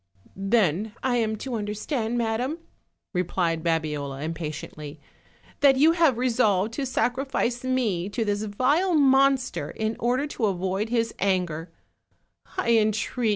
"Then 0.35 0.95
I 1.03 1.17
am 1.17 1.35
to 1.35 1.53
understand, 1.53 2.17
madam," 2.17 2.57
replied 3.13 3.61
Babiola 3.63 4.23
impatiently, 4.23 4.99
"that 5.59 5.77
you 5.77 5.91
have 5.91 6.17
resolved 6.17 6.73
to 6.73 6.87
sacrifice 6.87 7.63
me 7.63 8.09
to 8.09 8.25
this 8.25 8.41
vile 8.45 8.95
monster 8.95 9.69
in 9.69 9.95
order 9.99 10.25
to 10.25 10.47
avoid 10.47 10.89
his 10.89 11.13
auger, 11.21 11.71
I 12.57 12.77
entreat 12.77 12.77
OLD, 12.77 12.77
OLD 12.79 12.95
FAIRY 13.05 13.27
TALES. 13.27 13.27